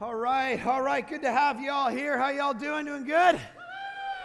[0.00, 1.06] All right, all right.
[1.06, 2.18] Good to have you all here.
[2.18, 2.84] How y'all doing?
[2.84, 3.40] Doing good?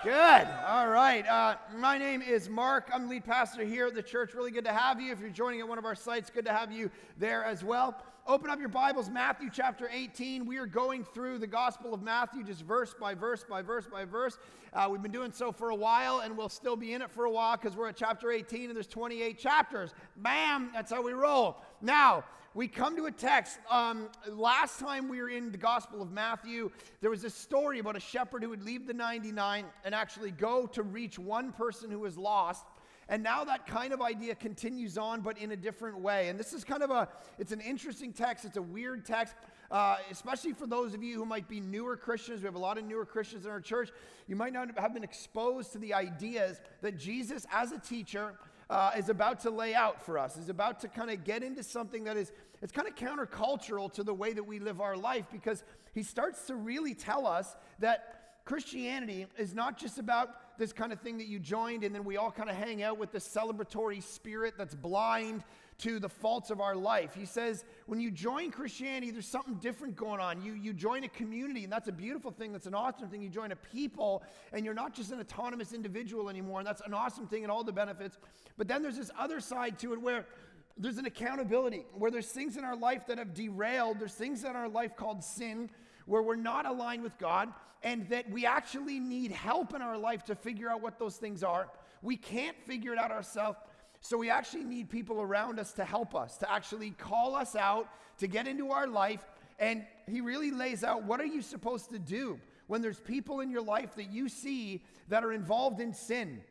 [0.04, 0.48] Good.
[0.68, 1.24] All right.
[1.28, 2.90] Uh, my name is Mark.
[2.92, 4.34] I'm lead pastor here at the church.
[4.34, 5.12] Really good to have you.
[5.12, 8.02] If you're joining at one of our sites, good to have you there as well.
[8.26, 10.48] Open up your Bibles, Matthew chapter 18.
[10.48, 14.06] We are going through the Gospel of Matthew, just verse by verse by verse by
[14.06, 14.40] verse.
[14.74, 17.26] Uh, we've been doing so for a while, and we'll still be in it for
[17.26, 19.94] a while because we're at chapter 18 and there's 28 chapters.
[20.18, 20.72] Bam!
[20.74, 21.58] That's how we roll.
[21.80, 22.24] Now,
[22.54, 23.60] we come to a text.
[23.70, 27.96] Um, last time we were in the Gospel of Matthew, there was a story about
[27.96, 32.00] a shepherd who would leave the 99 and actually go to reach one person who
[32.00, 32.66] was lost.
[33.08, 36.30] And now that kind of idea continues on, but in a different way.
[36.30, 37.08] And this is kind of a,
[37.38, 38.46] it's an interesting text.
[38.46, 39.36] It's a weird text,
[39.72, 42.42] uh, especially for those of you who might be newer Christians.
[42.42, 43.90] We have a lot of newer Christians in our church.
[44.28, 48.36] You might not have been exposed to the ideas that Jesus, as a teacher,
[48.70, 51.64] uh, is about to lay out for us, is about to kind of get into
[51.64, 55.26] something that is, it's kind of countercultural to the way that we live our life
[55.32, 60.92] because he starts to really tell us that Christianity is not just about this kind
[60.92, 63.20] of thing that you joined and then we all kind of hang out with the
[63.20, 65.44] celebratory spirit that's blind
[65.80, 67.14] to the faults of our life.
[67.14, 70.42] He says, when you join Christianity, there's something different going on.
[70.42, 72.52] You, you join a community, and that's a beautiful thing.
[72.52, 73.22] That's an awesome thing.
[73.22, 76.94] You join a people, and you're not just an autonomous individual anymore, and that's an
[76.94, 78.18] awesome thing and all the benefits.
[78.58, 80.26] But then there's this other side to it where
[80.78, 84.56] there's an accountability, where there's things in our life that have derailed, there's things in
[84.56, 85.70] our life called sin
[86.06, 90.26] where we're not aligned with God and that we actually need help in our life
[90.26, 91.70] to figure out what those things are.
[92.02, 93.58] We can't figure it out ourselves.
[94.02, 97.90] So we actually need people around us to help us, to actually call us out,
[98.20, 99.26] to get into our life.
[99.60, 103.52] And he really lays out what are you supposed to do when there's people in
[103.52, 106.42] your life that you see that are involved in sin?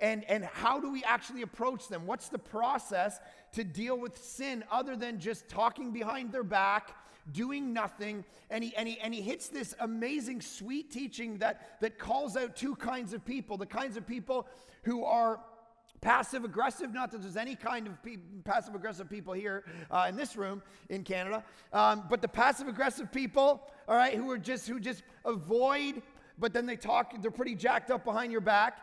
[0.00, 2.06] And, and how do we actually approach them?
[2.06, 3.18] What's the process
[3.52, 6.94] to deal with sin other than just talking behind their back,
[7.32, 8.24] doing nothing?
[8.50, 12.54] And he, and he, and he hits this amazing, sweet teaching that, that calls out
[12.54, 14.46] two kinds of people the kinds of people
[14.82, 15.40] who are
[16.00, 20.16] passive aggressive not that there's any kind of pe- passive aggressive people here uh, in
[20.16, 21.42] this room in canada
[21.72, 26.02] um, but the passive aggressive people all right who are just who just avoid
[26.38, 28.78] but then they talk they're pretty jacked up behind your back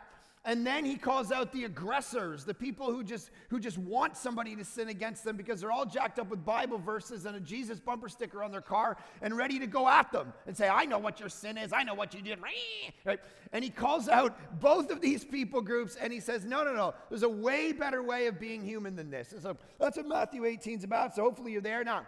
[0.46, 4.54] and then he calls out the aggressors, the people who just who just want somebody
[4.54, 7.80] to sin against them because they're all jacked up with Bible verses and a Jesus
[7.80, 10.98] bumper sticker on their car and ready to go at them and say, "I know
[10.98, 11.72] what your sin is.
[11.72, 12.38] I know what you did."
[13.04, 13.18] Right?
[13.52, 16.94] And he calls out both of these people groups and he says, "No, no, no.
[17.08, 20.44] There's a way better way of being human than this." And so that's what Matthew
[20.44, 21.16] 18 is about.
[21.16, 22.06] So hopefully you're there now.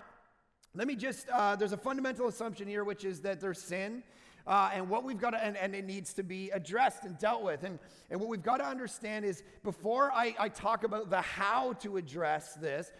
[0.74, 4.04] Let me just, uh, there's a fundamental assumption here, which is that there's sin
[4.48, 7.42] uh, and what we've got to, and, and, it needs to be addressed and dealt
[7.42, 7.64] with.
[7.64, 7.78] And,
[8.10, 11.98] and what we've got to understand is before I, I talk about the how to
[11.98, 12.90] address this,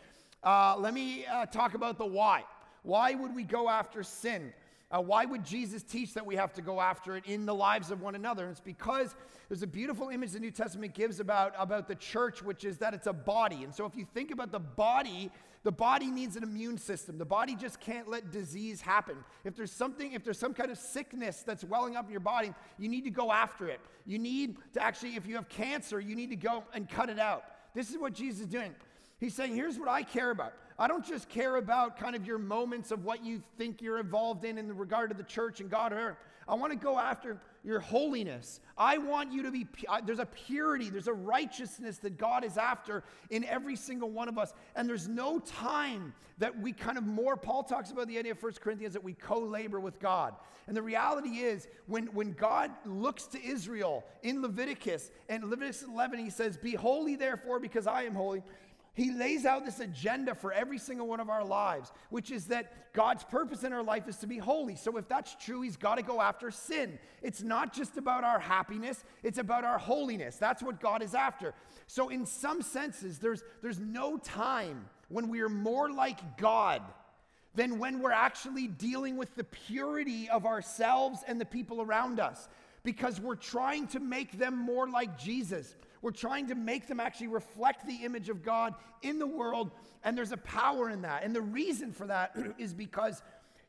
[0.45, 2.45] uh, let me uh, talk about the why.
[2.83, 4.53] Why would we go after sin?
[4.91, 7.91] Uh, why would Jesus teach that we have to go after it in the lives
[7.91, 8.45] of one another?
[8.45, 9.15] And it's because
[9.49, 12.95] there's a beautiful image the New Testament gives about, about the church, which is that
[12.95, 13.65] it's a body.
[13.65, 15.31] And so if you think about the body,
[15.63, 17.19] the body needs an immune system.
[17.19, 19.17] The body just can't let disease happen.
[19.45, 22.55] If there's something, if there's some kind of sickness that's welling up in your body,
[22.79, 23.81] you need to go after it.
[24.07, 27.19] You need to actually, if you have cancer, you need to go and cut it
[27.19, 27.45] out.
[27.75, 28.75] This is what Jesus is doing.
[29.21, 30.55] He's saying, here's what I care about.
[30.79, 34.45] I don't just care about kind of your moments of what you think you're involved
[34.45, 35.93] in in regard to the church and God
[36.49, 38.61] I want to go after your holiness.
[38.79, 39.67] I want you to be,
[40.07, 44.39] there's a purity, there's a righteousness that God is after in every single one of
[44.39, 44.55] us.
[44.75, 48.43] And there's no time that we kind of more, Paul talks about the idea of
[48.43, 50.35] 1 Corinthians that we co labor with God.
[50.67, 56.19] And the reality is, when, when God looks to Israel in Leviticus, and Leviticus 11,
[56.19, 58.43] he says, Be holy, therefore, because I am holy.
[58.95, 62.93] He lays out this agenda for every single one of our lives, which is that
[62.93, 64.75] God's purpose in our life is to be holy.
[64.75, 66.99] So, if that's true, He's got to go after sin.
[67.23, 70.37] It's not just about our happiness, it's about our holiness.
[70.37, 71.55] That's what God is after.
[71.87, 76.83] So, in some senses, there's, there's no time when we are more like God
[77.55, 82.49] than when we're actually dealing with the purity of ourselves and the people around us
[82.83, 85.75] because we're trying to make them more like Jesus.
[86.03, 89.71] We're trying to make them actually reflect the image of God in the world,
[90.05, 91.25] and there's a power in that.
[91.25, 93.23] And the reason for that is because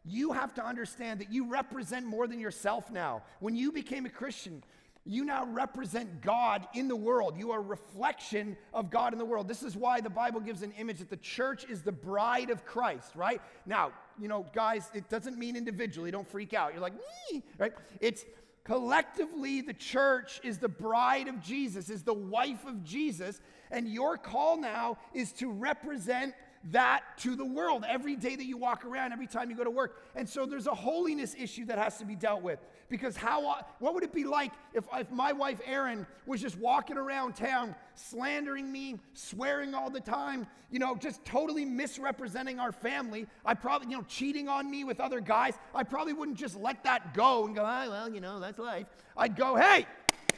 [0.05, 3.23] you have to understand that you represent more than yourself now.
[3.39, 4.63] When you became a Christian,
[5.05, 7.35] you now represent God in the world.
[7.37, 9.47] You are a reflection of God in the world.
[9.47, 12.65] This is why the Bible gives an image that the church is the bride of
[12.65, 13.41] Christ, right?
[13.65, 16.11] Now, you know, guys, it doesn't mean individually.
[16.11, 16.73] Don't freak out.
[16.73, 16.93] You're like,
[17.31, 17.71] me, right?
[18.01, 18.25] It's
[18.69, 24.15] Collectively, the church is the bride of Jesus, is the wife of Jesus, and your
[24.15, 26.35] call now is to represent
[26.71, 29.71] that to the world every day that you walk around, every time you go to
[29.71, 30.03] work.
[30.15, 32.59] And so there's a holiness issue that has to be dealt with.
[32.89, 36.97] Because how, what would it be like if, if my wife Erin was just walking
[36.97, 43.27] around town slandering me, swearing all the time, you know, just totally misrepresenting our family?
[43.45, 45.53] I probably, you know, cheating on me with other guys.
[45.73, 48.87] I probably wouldn't just let that go and go, ah, well, you know, that's life.
[49.15, 49.85] I'd go, hey,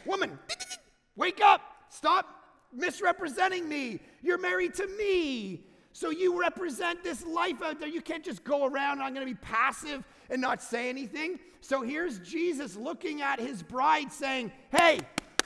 [0.06, 0.38] woman,
[1.16, 2.28] wake up, stop
[2.74, 4.00] misrepresenting me.
[4.22, 5.66] You're married to me.
[5.94, 7.90] So you represent this life out there.
[7.90, 11.40] You can't just go around, I'm going to be passive and not say anything.
[11.60, 15.00] So here's Jesus looking at his bride saying, Hey,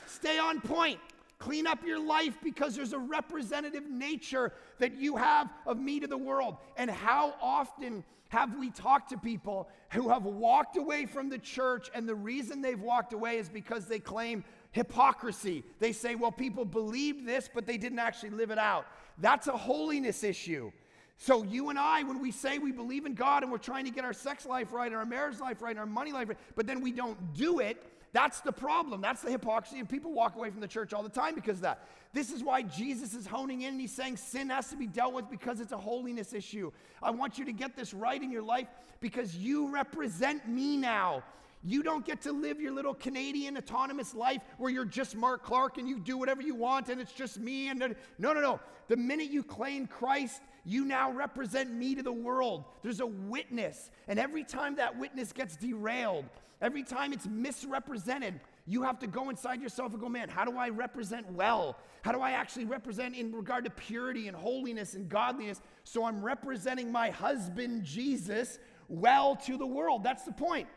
[0.06, 1.00] stay on point.
[1.38, 6.07] Clean up your life because there's a representative nature that you have of me to
[6.07, 6.57] the world.
[6.77, 11.89] And how often have we talked to people who have walked away from the church,
[11.94, 15.63] and the reason they've walked away is because they claim hypocrisy.
[15.80, 18.88] They say, well, people believed this, but they didn't actually live it out.
[19.18, 20.72] That's a holiness issue.
[21.18, 23.92] So, you and I, when we say we believe in God and we're trying to
[23.92, 26.82] get our sex life right, our marriage life right, our money life right, but then
[26.82, 27.82] we don't do it,
[28.16, 29.02] that's the problem.
[29.02, 29.78] That's the hypocrisy.
[29.78, 31.86] And people walk away from the church all the time because of that.
[32.14, 35.14] This is why Jesus is honing in and he's saying sin has to be dealt
[35.14, 36.72] with because it's a holiness issue.
[37.04, 38.70] I want you to get this right in your life
[39.02, 41.24] because you represent me now.
[41.66, 45.80] You don't get to live your little Canadian autonomous life where you're just Mark Clark
[45.80, 47.70] and you do whatever you want and it's just me.
[47.70, 47.80] And
[48.20, 48.60] no, no, no.
[48.88, 52.66] The minute you claim Christ, you now represent me to the world.
[52.84, 53.90] There's a witness.
[54.08, 56.26] And every time that witness gets derailed,
[56.62, 60.58] every time it's misrepresented, you have to go inside yourself and go, man, how do
[60.58, 61.80] I represent well?
[62.04, 65.62] How do I actually represent in regard to purity and holiness and godliness?
[65.84, 70.04] So I'm representing my husband, Jesus, well to the world.
[70.04, 70.68] That's the point.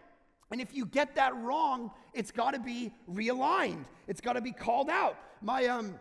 [0.50, 3.84] And if you get that wrong, it's got to be realigned.
[4.06, 5.18] It's got to be called out.
[5.42, 5.94] My um,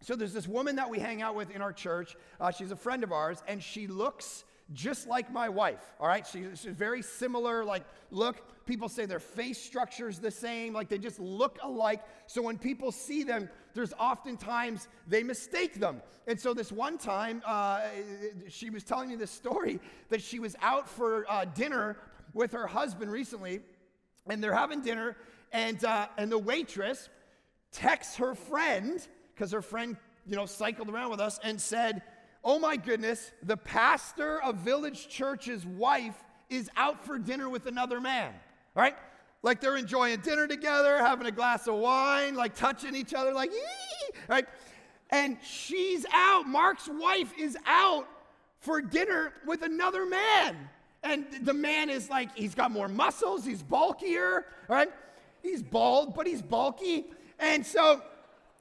[0.00, 2.16] so there's this woman that we hang out with in our church.
[2.40, 5.80] Uh, she's a friend of ours, and she looks just like my wife.
[5.98, 7.64] All right, she, she's very similar.
[7.64, 10.72] Like look, people say their face structure is the same.
[10.72, 12.02] Like they just look alike.
[12.26, 16.00] So when people see them, there's oftentimes they mistake them.
[16.26, 17.82] And so this one time, uh,
[18.48, 21.96] she was telling me this story that she was out for uh, dinner
[22.32, 23.60] with her husband recently
[24.30, 25.16] and they're having dinner,
[25.52, 27.08] and, uh, and the waitress
[27.72, 29.96] texts her friend, because her friend,
[30.26, 32.02] you know, cycled around with us, and said,
[32.42, 36.16] Oh my goodness, the pastor of Village Church's wife
[36.48, 38.32] is out for dinner with another man.
[38.74, 38.96] All right?
[39.42, 43.50] Like they're enjoying dinner together, having a glass of wine, like touching each other, like,
[43.50, 44.18] Yee!
[44.28, 44.46] right?
[45.10, 46.46] And she's out.
[46.46, 48.08] Mark's wife is out
[48.60, 50.56] for dinner with another man.
[51.02, 54.90] And the man is like, he's got more muscles, he's bulkier, right?
[55.42, 57.06] He's bald, but he's bulky.
[57.38, 58.02] And so,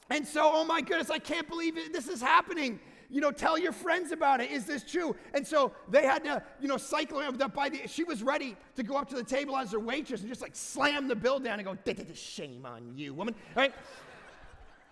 [0.10, 2.80] and so, oh my goodness, I can't believe it, this is happening.
[3.12, 4.52] You know, tell your friends about it.
[4.52, 5.16] Is this true?
[5.34, 7.42] And so they had to, you know, cycle around.
[7.56, 10.30] By the, she was ready to go up to the table as her waitress and
[10.30, 13.34] just like slam the bill down and go, shame on you, woman.
[13.56, 13.72] Right?
[13.72, 13.74] right?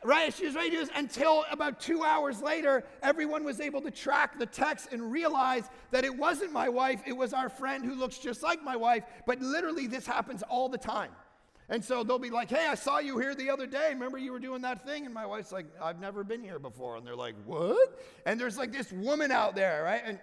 [0.04, 4.46] Right, she was this until about two hours later, everyone was able to track the
[4.46, 8.44] text and realize that it wasn't my wife, it was our friend who looks just
[8.44, 9.04] like my wife.
[9.26, 11.12] But literally, this happens all the time.
[11.70, 13.90] And so they'll be like, hey, I saw you here the other day.
[13.90, 15.06] Remember you were doing that thing?
[15.06, 16.96] And my wife's like, I've never been here before.
[16.96, 18.00] And they're like, what?
[18.26, 20.02] And there's like this woman out there, right?
[20.06, 20.20] And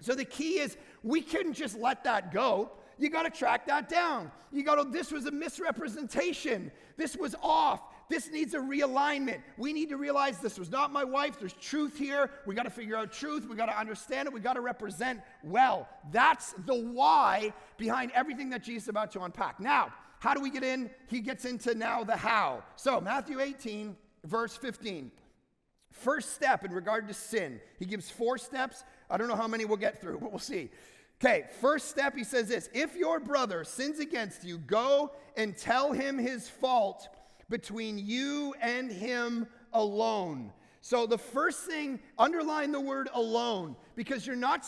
[0.00, 2.72] so the key is we couldn't just let that go.
[2.98, 4.30] You got to track that down.
[4.52, 6.70] You got to, this was a misrepresentation.
[6.98, 7.80] This was off.
[8.08, 9.40] This needs a realignment.
[9.56, 11.38] We need to realize this was not my wife.
[11.38, 12.30] There's truth here.
[12.46, 13.48] We got to figure out truth.
[13.48, 14.34] We got to understand it.
[14.34, 15.88] We got to represent well.
[16.12, 19.60] That's the why behind everything that Jesus is about to unpack.
[19.60, 20.90] Now, how do we get in?
[21.08, 22.62] He gets into now the how.
[22.76, 25.10] So, Matthew 18, verse 15.
[25.90, 27.60] First step in regard to sin.
[27.78, 28.84] He gives four steps.
[29.08, 30.70] I don't know how many we'll get through, but we'll see.
[31.22, 35.92] Okay, first step, he says this If your brother sins against you, go and tell
[35.92, 37.08] him his fault
[37.48, 40.52] between you and him alone.
[40.80, 44.66] So the first thing, underline the word alone, because you're not,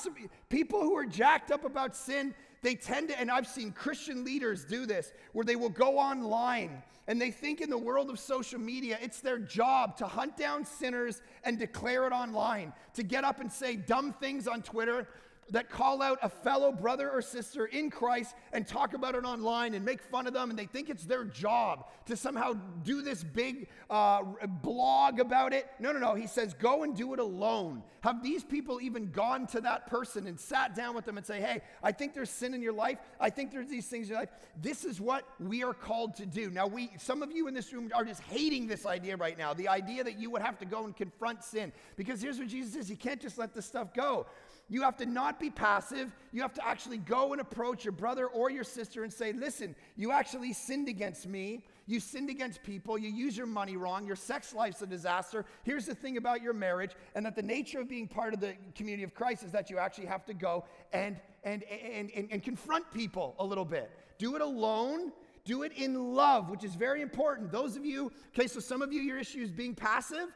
[0.48, 4.64] people who are jacked up about sin, they tend to, and I've seen Christian leaders
[4.64, 8.58] do this, where they will go online and they think in the world of social
[8.58, 13.40] media, it's their job to hunt down sinners and declare it online, to get up
[13.40, 15.06] and say dumb things on Twitter
[15.50, 19.74] that call out a fellow brother or sister in Christ and talk about it online
[19.74, 23.22] and make fun of them, and they think it's their job to somehow do this
[23.22, 24.22] big uh,
[24.62, 25.66] blog about it.
[25.78, 26.14] No, no, no.
[26.14, 27.82] He says, go and do it alone.
[28.00, 31.40] Have these people even gone to that person and sat down with them and say,
[31.40, 32.98] hey, I think there's sin in your life.
[33.20, 34.30] I think there's these things in your life.
[34.60, 36.50] This is what we are called to do.
[36.50, 39.54] Now, we, some of you in this room are just hating this idea right now
[39.54, 41.72] the idea that you would have to go and confront sin.
[41.96, 44.26] Because here's what Jesus says you can't just let this stuff go.
[44.68, 46.12] You have to not be passive.
[46.32, 49.76] You have to actually go and approach your brother or your sister and say, Listen,
[49.96, 51.64] you actually sinned against me.
[51.86, 52.98] You sinned against people.
[52.98, 54.06] You use your money wrong.
[54.06, 55.44] Your sex life's a disaster.
[55.62, 58.54] Here's the thing about your marriage, and that the nature of being part of the
[58.74, 62.42] community of Christ is that you actually have to go and, and, and, and, and
[62.42, 63.90] confront people a little bit.
[64.18, 65.12] Do it alone.
[65.44, 67.52] Do it in love, which is very important.
[67.52, 70.26] Those of you, okay, so some of you, your issue is being passive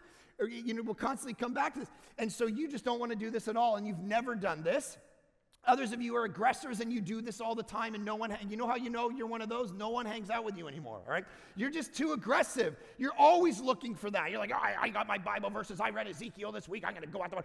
[0.41, 1.91] or, you know, we'll constantly come back to this.
[2.19, 4.63] And so you just don't want to do this at all, and you've never done
[4.63, 4.97] this.
[5.67, 8.33] Others of you are aggressors and you do this all the time, and no one,
[8.33, 9.73] and you know how you know you're one of those?
[9.73, 11.25] No one hangs out with you anymore, all right?
[11.55, 12.77] You're just too aggressive.
[12.97, 14.31] You're always looking for that.
[14.31, 15.79] You're like, oh, I, I got my Bible verses.
[15.79, 16.85] I read Ezekiel this week.
[16.87, 17.37] I'm going to go out the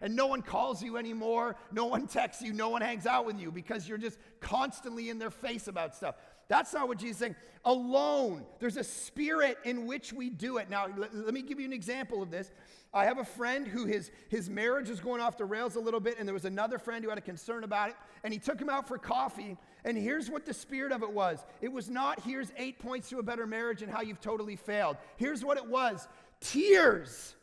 [0.00, 1.56] and no one calls you anymore.
[1.72, 2.52] No one texts you.
[2.52, 6.14] No one hangs out with you because you're just constantly in their face about stuff.
[6.48, 7.36] That's not what Jesus saying.
[7.64, 8.44] Alone.
[8.58, 10.70] There's a spirit in which we do it.
[10.70, 12.50] Now, let, let me give you an example of this.
[12.92, 16.00] I have a friend who his, his marriage was going off the rails a little
[16.00, 18.58] bit, and there was another friend who had a concern about it, and he took
[18.58, 19.58] him out for coffee.
[19.84, 23.18] And here's what the spirit of it was it was not, here's eight points to
[23.18, 24.96] a better marriage and how you've totally failed.
[25.16, 26.08] Here's what it was
[26.40, 27.34] tears,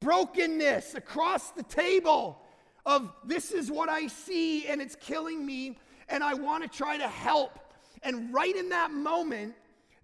[0.00, 2.38] brokenness across the table
[2.84, 5.78] of this is what I see, and it's killing me,
[6.10, 7.58] and I want to try to help.
[8.04, 9.54] And right in that moment,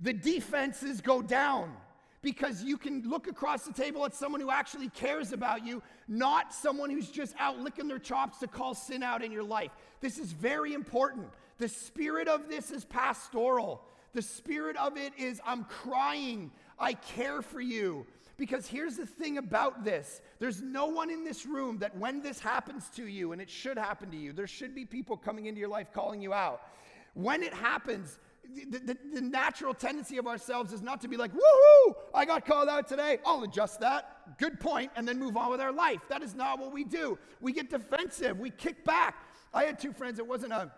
[0.00, 1.72] the defenses go down
[2.22, 6.52] because you can look across the table at someone who actually cares about you, not
[6.52, 9.70] someone who's just out licking their chops to call sin out in your life.
[10.00, 11.28] This is very important.
[11.58, 13.82] The spirit of this is pastoral.
[14.12, 18.06] The spirit of it is I'm crying, I care for you.
[18.36, 22.40] Because here's the thing about this there's no one in this room that when this
[22.40, 25.60] happens to you, and it should happen to you, there should be people coming into
[25.60, 26.62] your life calling you out.
[27.14, 28.18] When it happens,
[28.54, 32.44] the, the, the, natural tendency of ourselves is not to be like, woohoo, I got
[32.44, 33.18] called out today.
[33.24, 34.38] I'll adjust that.
[34.38, 36.00] Good point, and then move on with our life.
[36.08, 37.18] That is not what we do.
[37.40, 39.26] We get defensive, we kick back.
[39.52, 40.70] I had two friends, it wasn't a,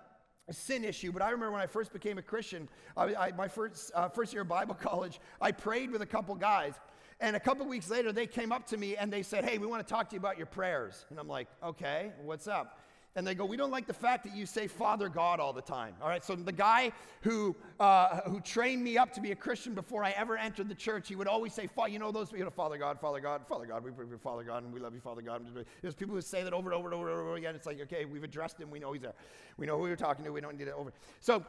[0.49, 3.49] a sin issue, but I remember when I first became a Christian, I, I, my
[3.49, 6.75] first, uh, first year of Bible college, I prayed with a couple guys.
[7.21, 9.67] And a couple weeks later, they came up to me and they said, Hey, we
[9.67, 11.07] want to talk to you about your prayers.
[11.09, 12.81] And I'm like, Okay, what's up?
[13.14, 15.62] And they go, We don't like the fact that you say Father God all the
[15.62, 15.95] time.
[16.00, 16.92] All right, so the guy
[17.23, 20.75] who, uh, who trained me up to be a Christian before I ever entered the
[20.75, 23.85] church, he would always say, You know, those, know, Father God, Father God, Father God,
[23.85, 25.45] we pray Father God, and we love you, Father God.
[25.83, 27.54] There's people who say that over and over and over and over again.
[27.54, 29.14] It's like, okay, we've addressed him, we know he's there.
[29.57, 30.92] We know who we're talking to, we don't need it over.
[31.21, 31.45] So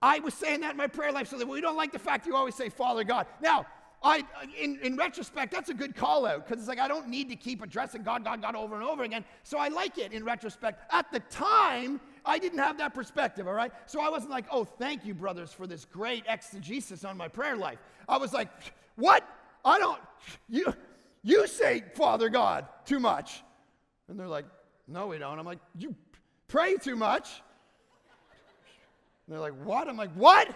[0.00, 2.26] I was saying that in my prayer life so that we don't like the fact
[2.26, 3.26] you always say Father God.
[3.42, 3.66] Now,
[4.02, 4.24] I,
[4.60, 7.36] in, in retrospect, that's a good call out because it's like I don't need to
[7.36, 9.24] keep addressing God, God, God over and over again.
[9.42, 10.92] So I like it in retrospect.
[10.92, 13.72] At the time, I didn't have that perspective, all right?
[13.86, 17.56] So I wasn't like, oh, thank you, brothers, for this great exegesis on my prayer
[17.56, 17.78] life.
[18.08, 18.50] I was like,
[18.94, 19.24] what?
[19.64, 20.00] I don't,
[20.48, 20.72] you,
[21.24, 23.42] you say Father God too much.
[24.08, 24.46] And they're like,
[24.86, 25.38] no, we don't.
[25.38, 25.94] I'm like, you
[26.46, 27.42] pray too much.
[29.26, 29.88] And they're like, what?
[29.88, 30.48] I'm like, what?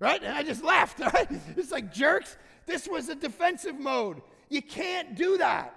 [0.00, 0.22] Right?
[0.22, 1.28] And I just laughed, right?
[1.56, 2.36] It's like jerks.
[2.66, 4.20] This was a defensive mode.
[4.48, 5.74] You can't do that.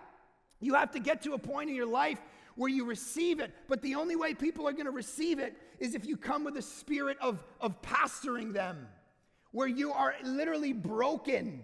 [0.60, 2.20] You have to get to a point in your life
[2.56, 3.52] where you receive it.
[3.68, 6.58] But the only way people are going to receive it is if you come with
[6.58, 8.88] a spirit of, of pastoring them,
[9.52, 11.64] where you are literally broken.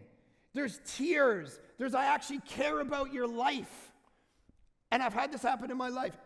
[0.54, 1.60] There's tears.
[1.78, 3.92] There's, I actually care about your life.
[4.92, 6.18] And I've had this happen in my life.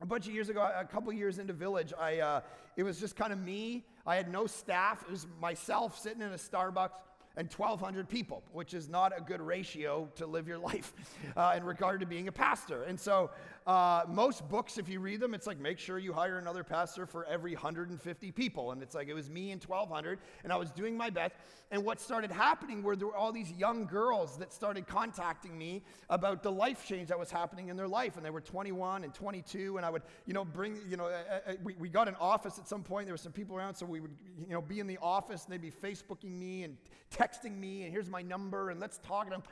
[0.00, 2.40] A bunch of years ago, a couple years into Village, I, uh,
[2.76, 5.02] it was just kind of me I had no staff.
[5.02, 6.90] It was myself sitting in a Starbucks
[7.36, 10.92] and 1,200 people, which is not a good ratio to live your life
[11.36, 12.82] uh, in regard to being a pastor.
[12.82, 13.30] And so,
[13.66, 17.06] uh, most books, if you read them, it's like make sure you hire another pastor
[17.06, 18.72] for every 150 people.
[18.72, 21.36] And it's like it was me and 1,200, and I was doing my best.
[21.70, 25.82] And what started happening were there were all these young girls that started contacting me
[26.10, 28.16] about the life change that was happening in their life.
[28.16, 31.40] And they were 21 and 22, and I would, you know, bring, you know, uh,
[31.46, 33.06] uh, we, we got an office at some point.
[33.06, 34.14] There were some people around, so we would,
[34.46, 36.76] you know, be in the office, and they'd be Facebooking me and
[37.16, 39.42] texting me, and here's my number, and let's talk to them.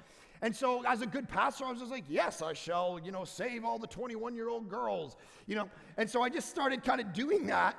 [0.43, 3.25] And so, as a good pastor, I was just like, yes, I shall, you know,
[3.25, 5.17] save all the 21 year old girls,
[5.47, 5.69] you know.
[5.97, 7.77] And so I just started kind of doing that.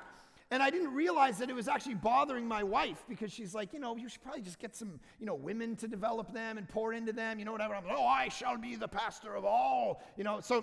[0.52, 3.80] And I didn't realize that it was actually bothering my wife because she's like, you
[3.80, 6.92] know, you should probably just get some, you know, women to develop them and pour
[6.92, 7.74] into them, you know, whatever.
[7.74, 10.40] I'm like, oh, I shall be the pastor of all, you know.
[10.40, 10.62] So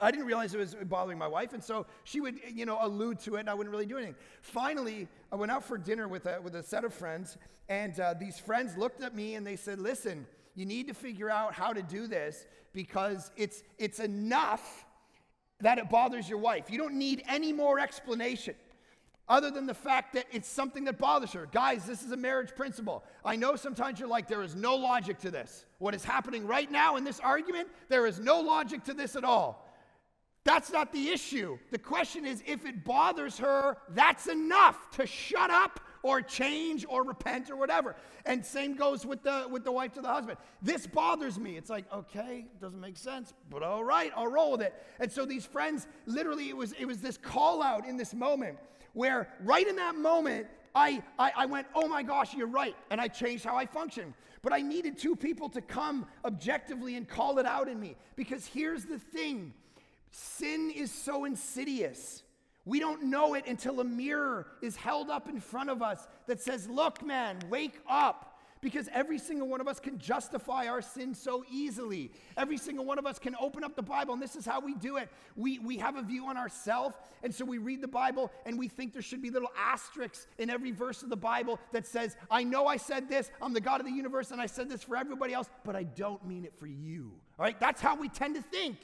[0.00, 3.20] I didn't realize it was bothering my wife, and so she would, you know, allude
[3.20, 4.16] to it, and I wouldn't really do anything.
[4.42, 7.38] Finally, I went out for dinner with a, with a set of friends,
[7.68, 11.30] and uh, these friends looked at me and they said, listen, you need to figure
[11.30, 14.84] out how to do this because it's, it's enough
[15.60, 16.70] that it bothers your wife.
[16.70, 18.54] You don't need any more explanation
[19.28, 21.46] other than the fact that it's something that bothers her.
[21.50, 23.02] Guys, this is a marriage principle.
[23.24, 25.64] I know sometimes you're like, there is no logic to this.
[25.78, 29.24] What is happening right now in this argument, there is no logic to this at
[29.24, 29.70] all.
[30.44, 31.58] That's not the issue.
[31.70, 37.02] The question is if it bothers her, that's enough to shut up or change or
[37.02, 37.96] repent or whatever.
[38.26, 40.36] And same goes with the with the wife to the husband.
[40.62, 41.56] This bothers me.
[41.56, 44.74] It's like, okay, doesn't make sense, but all right, I'll roll with it.
[45.00, 48.58] And so these friends, literally, it was it was this call out in this moment
[48.92, 52.74] where right in that moment, I, I, I, went, oh my gosh, you're right.
[52.90, 54.14] And I changed how I function.
[54.42, 57.96] But I needed two people to come objectively and call it out in me.
[58.14, 59.52] Because here's the thing
[60.10, 62.23] sin is so insidious.
[62.66, 66.40] We don't know it until a mirror is held up in front of us that
[66.40, 68.30] says, Look, man, wake up.
[68.60, 72.10] Because every single one of us can justify our sin so easily.
[72.34, 74.74] Every single one of us can open up the Bible, and this is how we
[74.74, 75.10] do it.
[75.36, 78.68] We, we have a view on ourselves, and so we read the Bible, and we
[78.68, 82.42] think there should be little asterisks in every verse of the Bible that says, I
[82.42, 84.96] know I said this, I'm the God of the universe, and I said this for
[84.96, 87.12] everybody else, but I don't mean it for you.
[87.38, 87.60] All right?
[87.60, 88.78] That's how we tend to think.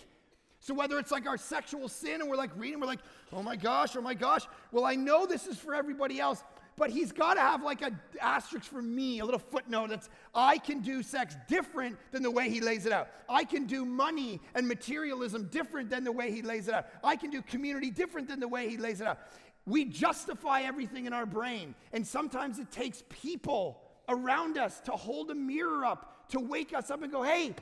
[0.61, 3.01] So whether it's like our sexual sin and we're like reading, we're like,
[3.33, 4.47] oh my gosh, oh my gosh.
[4.73, 6.45] Well, I know this is for everybody else,
[6.77, 10.59] but he's got to have like a asterisk for me, a little footnote that's I
[10.59, 13.09] can do sex different than the way he lays it out.
[13.29, 16.87] I can do money and materialism different than the way he lays it out.
[17.03, 19.19] I can do community different than the way he lays it out.
[19.65, 25.31] We justify everything in our brain, and sometimes it takes people around us to hold
[25.31, 27.55] a mirror up to wake us up and go, "Hey,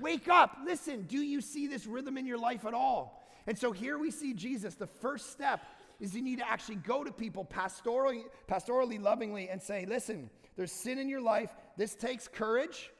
[0.00, 0.58] Wake up.
[0.64, 3.26] Listen, do you see this rhythm in your life at all?
[3.46, 4.74] And so here we see Jesus.
[4.74, 5.60] The first step
[5.98, 10.72] is you need to actually go to people pastorally, pastorally lovingly and say, listen, there's
[10.72, 11.50] sin in your life.
[11.76, 12.90] This takes courage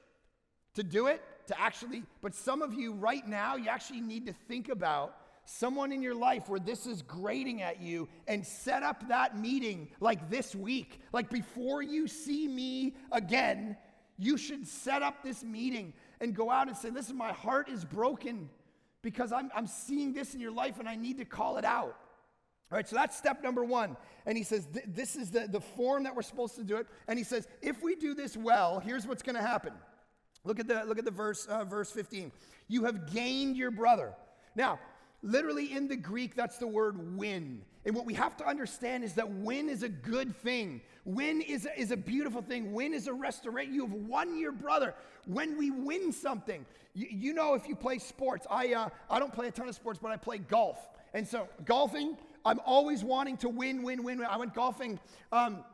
[0.74, 4.32] to do it, to actually, but some of you right now, you actually need to
[4.32, 9.08] think about someone in your life where this is grating at you and set up
[9.08, 11.00] that meeting like this week.
[11.12, 13.76] Like before you see me again,
[14.16, 17.84] you should set up this meeting and go out and say, Listen, my heart is
[17.84, 18.48] broken
[19.02, 21.96] because I'm, I'm seeing this in your life and I need to call it out.
[22.72, 23.96] All right, so that's step number one.
[24.26, 26.86] And he says, This is the, the form that we're supposed to do it.
[27.08, 29.72] And he says, If we do this well, here's what's going to happen.
[30.44, 32.32] Look at the, look at the verse, uh, verse 15.
[32.68, 34.14] You have gained your brother.
[34.54, 34.78] Now,
[35.22, 37.62] literally in the Greek, that's the word win.
[37.84, 40.82] And what we have to understand is that win is a good thing.
[41.04, 42.72] Win is a, is a beautiful thing.
[42.72, 43.74] Win is a restoration.
[43.74, 44.94] You have won your brother.
[45.26, 49.32] When we win something, you, you know, if you play sports, I, uh, I don't
[49.32, 50.78] play a ton of sports, but I play golf.
[51.14, 54.18] And so, golfing, I'm always wanting to win, win, win.
[54.18, 54.26] win.
[54.30, 55.00] I went golfing
[55.32, 55.64] um,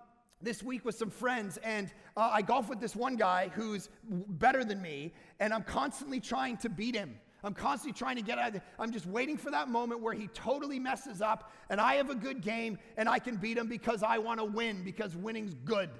[0.40, 4.64] this week with some friends, and uh, I golf with this one guy who's better
[4.64, 7.16] than me, and I'm constantly trying to beat him.
[7.46, 8.62] I'm constantly trying to get out of it.
[8.78, 12.14] I'm just waiting for that moment where he totally messes up and I have a
[12.14, 15.90] good game and I can beat him because I want to win, because winning's good.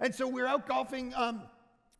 [0.00, 1.42] And so we're out golfing um,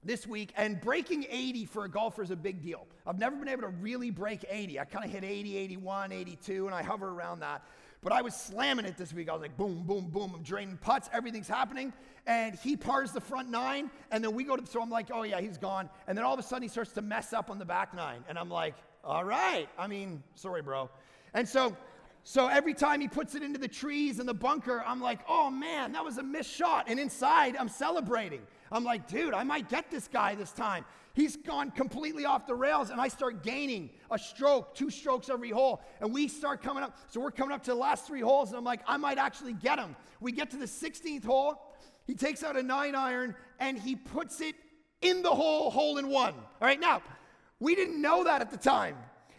[0.04, 2.86] this week, and breaking 80 for a golfer is a big deal.
[3.06, 4.78] I've never been able to really break 80.
[4.78, 7.64] I kind of hit 80, 81, 82, and I hover around that.
[8.02, 9.30] But I was slamming it this week.
[9.30, 10.32] I was like, boom, boom, boom.
[10.34, 11.08] I'm draining putts.
[11.10, 11.90] Everything's happening.
[12.26, 13.90] And he pars the front nine.
[14.10, 15.88] And then we go to, so I'm like, oh, yeah, he's gone.
[16.06, 18.22] And then all of a sudden he starts to mess up on the back nine.
[18.28, 19.68] And I'm like, all right.
[19.78, 20.90] I mean, sorry, bro.
[21.34, 21.76] And so,
[22.22, 25.50] so every time he puts it into the trees and the bunker, I'm like, oh
[25.50, 26.86] man, that was a missed shot.
[26.88, 28.40] And inside, I'm celebrating.
[28.72, 30.84] I'm like, dude, I might get this guy this time.
[31.12, 35.50] He's gone completely off the rails, and I start gaining a stroke, two strokes every
[35.50, 35.80] hole.
[36.00, 36.96] And we start coming up.
[37.08, 39.52] So we're coming up to the last three holes, and I'm like, I might actually
[39.52, 39.94] get him.
[40.20, 41.76] We get to the 16th hole.
[42.06, 44.54] He takes out a nine iron and he puts it
[45.00, 46.34] in the hole, hole in one.
[46.34, 47.02] All right, now,
[47.64, 48.96] we didn't know that at the time.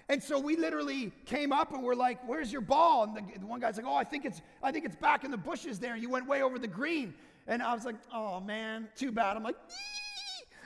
[0.09, 3.45] And so we literally came up and we're like, "Where's your ball?" And the, the,
[3.45, 5.95] one guy's like, "Oh, I think it's I think it's back in the bushes there.
[5.95, 7.13] You went way over the green."
[7.47, 9.55] And I was like, "Oh man, too bad." I'm like,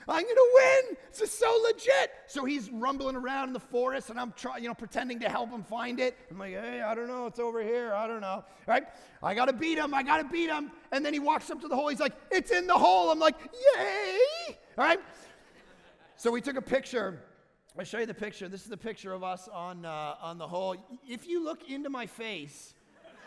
[0.08, 0.96] "I'm gonna win.
[1.10, 4.68] This is so legit." So he's rumbling around in the forest, and I'm trying, you
[4.68, 6.18] know, pretending to help him find it.
[6.30, 7.26] I'm like, "Hey, I don't know.
[7.26, 7.94] It's over here.
[7.94, 8.84] I don't know." Right?
[9.22, 9.94] I gotta beat him.
[9.94, 10.70] I gotta beat him.
[10.92, 11.88] And then he walks up to the hole.
[11.88, 13.36] He's like, "It's in the hole." I'm like,
[13.76, 15.00] "Yay!" All right.
[16.16, 17.22] So we took a picture
[17.78, 18.48] I'll show you the picture.
[18.48, 20.76] This is the picture of us on, uh, on the hole.
[21.08, 22.74] If you look into my face,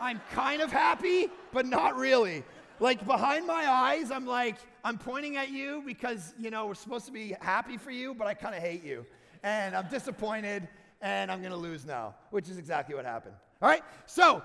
[0.00, 2.44] I'm kind of happy, but not really.
[2.78, 7.06] Like behind my eyes, I'm like, I'm pointing at you because, you know, we're supposed
[7.06, 9.06] to be happy for you, but I kind of hate you.
[9.42, 10.68] And I'm disappointed
[11.00, 13.34] and I'm going to lose now, which is exactly what happened.
[13.62, 13.82] All right?
[14.04, 14.42] So,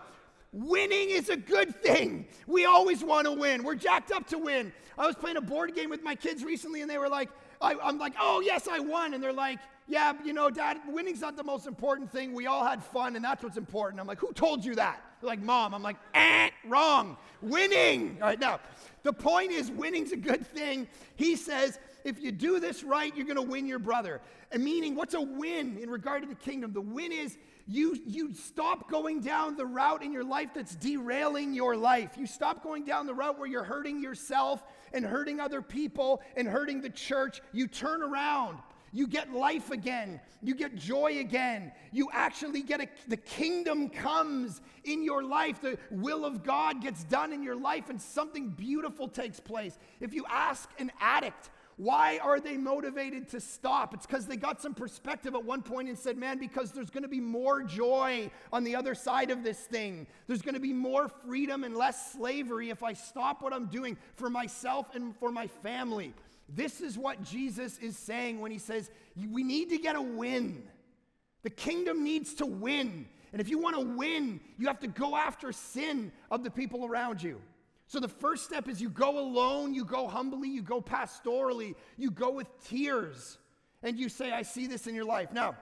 [0.54, 2.26] winning is a good thing.
[2.48, 3.64] We always want to win.
[3.64, 4.72] We're jacked up to win.
[4.98, 7.30] I was playing a board game with my kids recently and they were like,
[7.62, 9.14] I, am like, oh, yes, I won.
[9.14, 9.60] And they're like,
[9.90, 12.34] yeah, you know, Dad, winning's not the most important thing.
[12.34, 14.00] We all had fun, and that's what's important.
[14.00, 15.04] I'm like, who told you that?
[15.20, 15.74] They're like, Mom.
[15.74, 17.18] I'm like, eh, wrong.
[17.42, 18.20] Winning.
[18.22, 18.60] All right, now,
[19.02, 20.88] the point is, winning's a good thing.
[21.16, 24.22] He says, if you do this right, you're going to win your brother.
[24.52, 26.72] And meaning, what's a win in regard to the kingdom?
[26.72, 27.36] The win is
[27.68, 32.12] you, you stop going down the route in your life that's derailing your life.
[32.16, 36.48] You stop going down the route where you're hurting yourself and hurting other people and
[36.48, 37.42] hurting the church.
[37.54, 38.60] You turn around.
[38.92, 40.20] You get life again.
[40.42, 41.72] You get joy again.
[41.92, 45.62] You actually get a, the kingdom comes in your life.
[45.62, 49.78] The will of God gets done in your life, and something beautiful takes place.
[50.00, 51.50] If you ask an addict,
[51.80, 53.94] why are they motivated to stop?
[53.94, 57.04] It's because they got some perspective at one point and said, Man, because there's going
[57.04, 60.06] to be more joy on the other side of this thing.
[60.28, 63.96] There's going to be more freedom and less slavery if I stop what I'm doing
[64.16, 66.14] for myself and for my family.
[66.54, 70.64] This is what Jesus is saying when he says, We need to get a win.
[71.44, 73.08] The kingdom needs to win.
[73.32, 76.86] And if you want to win, you have to go after sin of the people
[76.86, 77.40] around you.
[77.88, 82.12] So the first step is you go alone, you go humbly, you go pastorally, you
[82.12, 83.38] go with tears,
[83.82, 85.32] and you say, I see this in your life.
[85.32, 85.56] Now,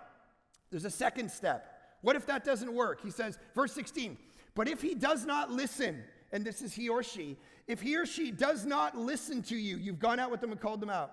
[0.70, 1.74] there's a second step.
[2.02, 3.02] What if that doesn't work?
[3.02, 4.18] He says, verse 16,
[4.56, 7.38] but if he does not listen, and this is he or she,
[7.68, 10.60] if he or she does not listen to you, you've gone out with them and
[10.60, 11.12] called them out,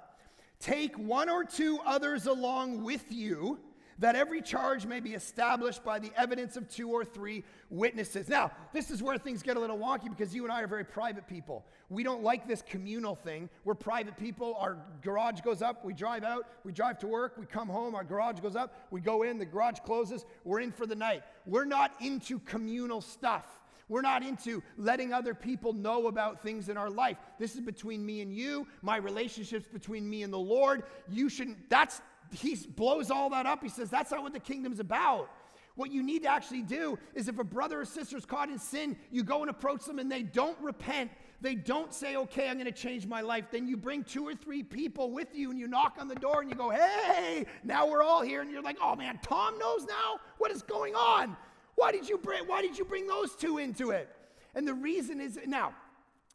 [0.60, 3.58] take one or two others along with you
[3.98, 8.28] that every charge may be established by the evidence of two or three witnesses.
[8.28, 10.84] Now, this is where things get a little wonky because you and I are very
[10.84, 11.64] private people.
[11.88, 13.48] We don't like this communal thing.
[13.64, 14.56] We're private people.
[14.58, 18.04] Our garage goes up, we drive out, we drive to work, we come home, our
[18.04, 21.22] garage goes up, we go in, the garage closes, we're in for the night.
[21.46, 23.46] We're not into communal stuff.
[23.88, 27.16] We're not into letting other people know about things in our life.
[27.38, 30.84] This is between me and you, my relationships between me and the Lord.
[31.08, 32.00] You shouldn't, that's
[32.32, 33.62] he blows all that up.
[33.62, 35.30] He says, That's not what the kingdom's about.
[35.76, 38.58] What you need to actually do is if a brother or sister is caught in
[38.58, 41.10] sin, you go and approach them and they don't repent.
[41.40, 43.46] They don't say, okay, I'm going to change my life.
[43.50, 46.40] Then you bring two or three people with you and you knock on the door
[46.42, 48.40] and you go, hey, now we're all here.
[48.40, 50.20] And you're like, oh man, Tom knows now?
[50.38, 51.36] What is going on?
[51.84, 54.08] Why did you bring, why did you bring those two into it?
[54.54, 55.74] And the reason is now,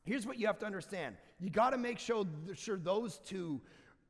[0.04, 1.16] here's what you have to understand.
[1.40, 3.60] You got to make sure, sure those two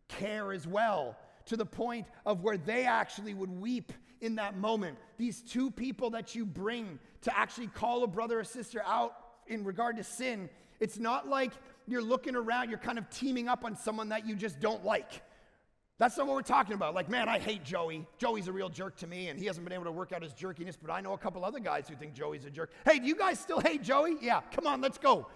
[0.09, 4.97] care as well to the point of where they actually would weep in that moment.
[5.15, 9.13] These two people that you bring to actually call a brother or sister out
[9.47, 10.49] in regard to sin,
[10.81, 11.53] it's not like
[11.87, 15.21] you're looking around, you're kind of teaming up on someone that you just don't like.
[15.99, 16.95] That's not what we're talking about.
[16.95, 18.07] Like, man, I hate Joey.
[18.17, 20.33] Joey's a real jerk to me, and he hasn't been able to work out his
[20.33, 22.71] jerkiness, but I know a couple other guys who think Joey's a jerk.
[22.85, 24.15] Hey, do you guys still hate Joey?
[24.21, 25.27] Yeah, come on, let's go.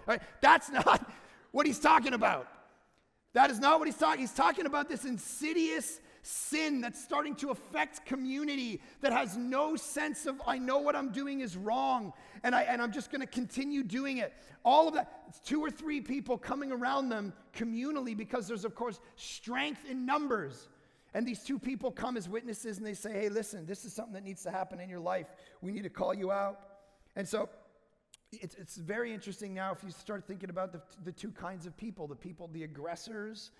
[0.41, 1.11] That's not
[1.51, 2.47] what he's talking about.
[3.33, 4.21] That is not what he's talking.
[4.21, 10.25] He's talking about this insidious sin that's starting to affect community that has no sense
[10.25, 13.27] of I know what I'm doing is wrong and I and I'm just going to
[13.27, 14.33] continue doing it.
[14.63, 18.73] All of that it's two or three people coming around them communally because there's of
[18.73, 20.69] course strength in numbers.
[21.13, 24.13] And these two people come as witnesses and they say, "Hey, listen, this is something
[24.13, 25.27] that needs to happen in your life.
[25.61, 26.59] We need to call you out."
[27.15, 27.49] And so
[28.31, 31.75] it's, it's very interesting now if you start thinking about the, the two kinds of
[31.77, 33.51] people the people, the aggressors,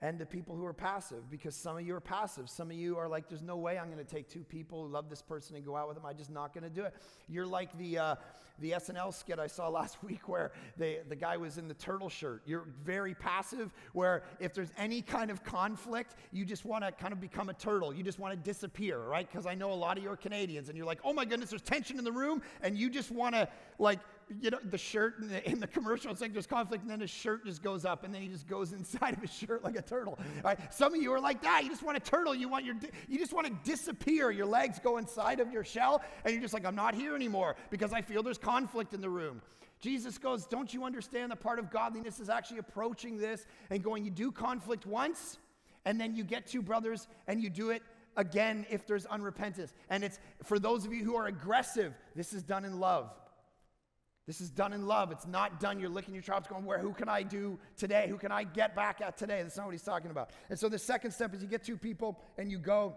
[0.00, 2.48] and the people who are passive because some of you are passive.
[2.48, 4.92] Some of you are like, there's no way I'm going to take two people who
[4.92, 6.06] love this person and go out with them.
[6.06, 6.94] I'm just not going to do it.
[7.28, 8.14] You're like the, uh,
[8.60, 12.08] the SNL skit I saw last week where they, the guy was in the turtle
[12.08, 12.42] shirt.
[12.46, 17.12] You're very passive, where if there's any kind of conflict, you just want to kind
[17.12, 17.92] of become a turtle.
[17.92, 19.28] You just want to disappear, right?
[19.28, 21.50] Because I know a lot of you are Canadians and you're like, oh my goodness,
[21.50, 23.48] there's tension in the room, and you just want to
[23.80, 23.98] like
[24.40, 27.00] you know, the shirt and the, in the, commercial, it's like there's conflict, and then
[27.00, 29.76] his shirt just goes up, and then he just goes inside of his shirt like
[29.76, 30.18] a turtle.
[30.44, 30.58] Right?
[30.72, 31.62] Some of you are like that.
[31.64, 32.34] You just want a turtle.
[32.34, 32.76] You want your,
[33.08, 34.30] you just want to disappear.
[34.30, 37.56] Your legs go inside of your shell, and you're just like, I'm not here anymore
[37.70, 39.40] because I feel there's conflict in the room.
[39.80, 44.04] Jesus goes, Don't you understand the part of godliness is actually approaching this and going,
[44.04, 45.38] You do conflict once,
[45.84, 47.82] and then you get two brothers, and you do it
[48.16, 49.72] again if there's unrepentance.
[49.88, 53.10] And it's for those of you who are aggressive, this is done in love.
[54.28, 55.10] This is done in love.
[55.10, 55.80] It's not done.
[55.80, 58.06] You're licking your chops, going, Where, who can I do today?
[58.10, 59.42] Who can I get back at today?
[59.42, 60.30] That's not what he's talking about.
[60.50, 62.94] And so the second step is you get two people and you go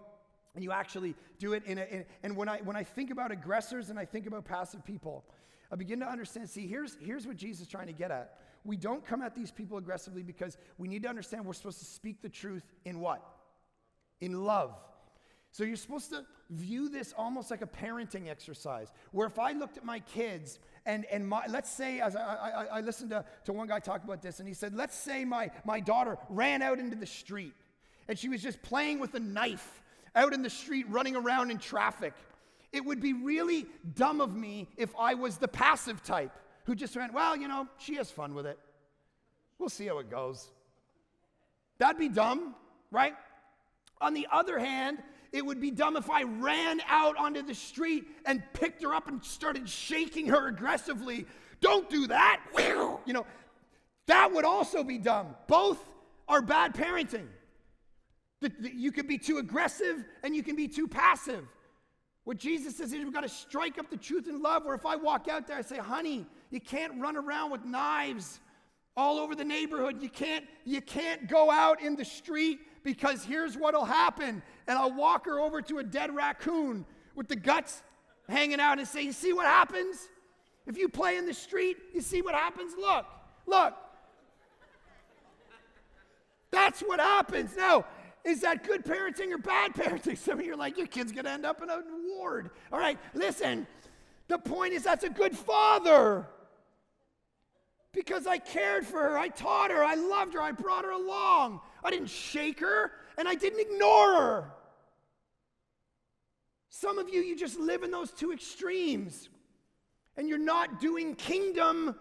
[0.56, 3.32] and you actually do it in a, in, and when I when I think about
[3.32, 5.24] aggressors and I think about passive people,
[5.72, 6.50] I begin to understand.
[6.50, 8.38] See, here's, here's what Jesus is trying to get at.
[8.65, 11.86] We don't come at these people aggressively because we need to understand we're supposed to
[11.86, 13.26] speak the truth in what?
[14.20, 14.76] In love.
[15.52, 19.78] So you're supposed to view this almost like a parenting exercise, where if I looked
[19.78, 23.54] at my kids and, and my, let's say, as I, I, I listened to, to
[23.54, 26.80] one guy talk about this, and he said, let's say my, my daughter ran out
[26.80, 27.54] into the street
[28.08, 29.82] and she was just playing with a knife
[30.16, 32.14] out in the street, running around in traffic.
[32.72, 36.32] It would be really dumb of me if I was the passive type
[36.66, 38.58] who just went, well, you know, she has fun with it.
[39.60, 40.50] We'll see how it goes.
[41.78, 42.56] That'd be dumb,
[42.90, 43.14] right?
[44.00, 45.00] On the other hand,
[45.32, 49.08] it would be dumb if I ran out onto the street and picked her up
[49.08, 51.26] and started shaking her aggressively.
[51.62, 52.41] Don't do that.
[53.06, 53.26] You know,
[54.08, 55.36] that would also be dumb.
[55.48, 55.80] Both
[56.28, 57.28] are bad parenting.
[58.62, 61.46] You can be too aggressive and you can be too passive.
[62.24, 64.65] What Jesus says is we've got to strike up the truth in love.
[64.65, 68.39] Where if I walk out there, I say, honey, you can't run around with knives
[68.98, 70.02] all over the neighborhood.
[70.02, 74.41] You can't, you can't go out in the street because here's what'll happen.
[74.67, 77.82] And I'll walk her over to a dead raccoon with the guts
[78.30, 80.10] hanging out and say, You see what happens?
[80.67, 82.74] If you play in the street, you see what happens?
[82.80, 83.06] Look,
[83.45, 83.74] look.
[86.52, 87.56] That's what happens.
[87.56, 87.86] Now,
[88.24, 90.17] is that good parenting or bad parenting?
[90.17, 91.82] Some of you are like, Your kid's going to end up in a
[92.15, 92.52] ward.
[92.71, 93.67] All right, listen.
[94.28, 96.26] The point is, that's a good father
[97.93, 101.60] because I cared for her, I taught her, I loved her, I brought her along.
[101.84, 102.91] I didn't shake her
[103.22, 104.52] and I didn't ignore her.
[106.70, 109.30] Some of you, you just live in those two extremes
[110.18, 111.96] and you're not doing kingdom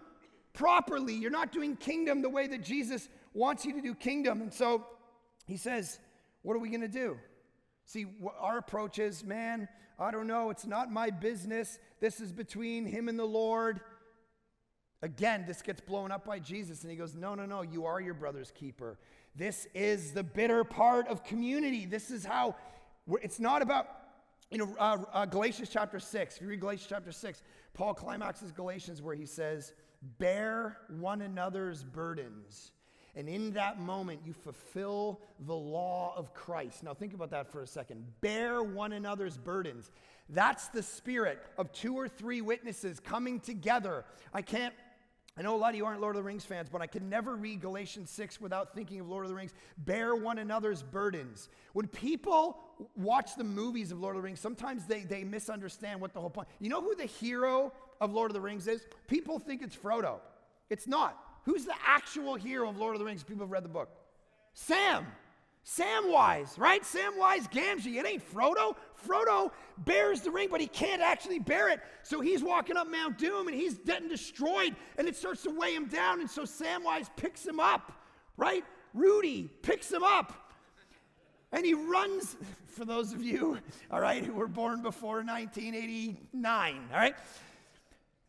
[0.53, 1.13] properly.
[1.13, 4.41] You're not doing kingdom the way that Jesus wants you to do kingdom.
[4.41, 4.87] And so
[5.45, 5.99] he says,
[6.41, 7.19] What are we going to do?
[7.85, 8.07] See,
[8.39, 9.67] our approach is, man,
[9.99, 10.49] I don't know.
[10.49, 11.77] It's not my business.
[11.99, 13.81] This is between him and the Lord.
[15.03, 18.01] Again, this gets blown up by Jesus, and he goes, No, no, no, you are
[18.01, 18.97] your brother's keeper.
[19.35, 21.85] This is the bitter part of community.
[21.85, 22.55] This is how
[23.21, 23.87] it's not about,
[24.49, 26.35] you know, uh, uh, Galatians chapter 6.
[26.35, 27.41] If you read Galatians chapter 6,
[27.73, 29.73] Paul climaxes Galatians where he says,
[30.17, 32.71] Bear one another's burdens.
[33.15, 36.83] And in that moment, you fulfill the law of Christ.
[36.83, 38.05] Now, think about that for a second.
[38.21, 39.91] Bear one another's burdens.
[40.29, 44.05] That's the spirit of two or three witnesses coming together.
[44.33, 44.73] I can't
[45.37, 47.09] I know a lot of you aren't Lord of the Rings fans, but I can
[47.09, 49.53] never read Galatians 6 without thinking of Lord of the Rings.
[49.77, 51.47] Bear one another's burdens.
[51.71, 52.59] When people
[52.97, 56.29] watch the movies of Lord of the Rings, sometimes they, they misunderstand what the whole
[56.29, 56.49] point.
[56.59, 58.85] You know who the hero of Lord of the Rings is?
[59.07, 60.19] People think it's Frodo.
[60.69, 61.17] It's not.
[61.45, 63.23] Who's the actual hero of Lord of the Rings?
[63.23, 63.89] People have read the book.
[64.53, 65.05] Sam.
[65.65, 66.81] Samwise, right?
[66.81, 67.97] Samwise Gamgee.
[67.97, 68.75] It ain't Frodo.
[69.07, 71.79] Frodo bears the ring, but he can't actually bear it.
[72.03, 75.75] So he's walking up Mount Doom and he's getting destroyed, and it starts to weigh
[75.75, 76.19] him down.
[76.19, 77.91] And so Samwise picks him up,
[78.37, 78.63] right?
[78.93, 80.33] Rudy picks him up.
[81.51, 83.59] And he runs, for those of you,
[83.91, 87.15] all right, who were born before 1989, all right?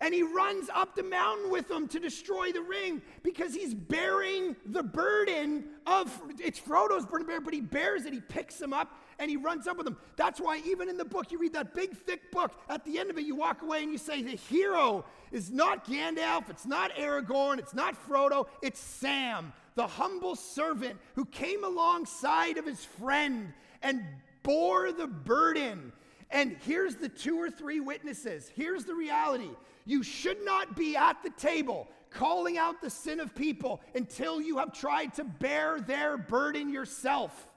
[0.03, 4.57] And he runs up the mountain with them to destroy the ring because he's bearing
[4.67, 8.13] the burden of it's Frodo's burden bear, but he bears it.
[8.13, 9.97] He picks him up and he runs up with him.
[10.17, 12.53] That's why even in the book, you read that big thick book.
[12.69, 15.87] At the end of it, you walk away and you say the hero is not
[15.87, 22.59] Gandalf, it's not Aragorn, it's not Frodo, it's Sam, the humble servant who came alongside
[22.59, 24.05] of his friend and
[24.43, 25.93] bore the burden.
[26.33, 28.51] And here's the two or three witnesses.
[28.57, 29.51] Here's the reality.
[29.85, 34.59] You should not be at the table calling out the sin of people until you
[34.59, 37.49] have tried to bear their burden yourself.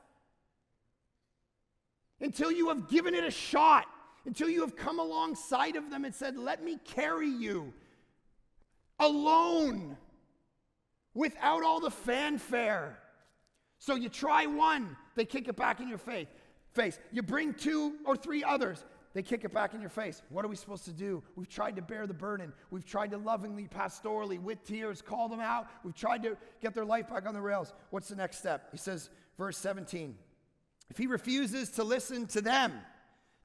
[2.22, 3.86] Until you have given it a shot.
[4.26, 7.74] Until you have come alongside of them and said, Let me carry you
[9.00, 9.98] alone
[11.14, 12.98] without all the fanfare.
[13.78, 16.28] So you try one, they kick it back in your face.
[16.74, 17.00] Face.
[17.12, 18.84] You bring two or three others,
[19.16, 20.22] they kick it back in your face.
[20.28, 21.24] What are we supposed to do?
[21.38, 22.52] We've tried to bear the burden.
[22.70, 25.68] We've tried to lovingly, pastorally, with tears, call them out.
[25.86, 27.74] We've tried to get their life back on the rails.
[27.92, 28.68] What's the next step?
[28.74, 30.16] He says, verse 17
[30.90, 32.74] If he refuses to listen to them,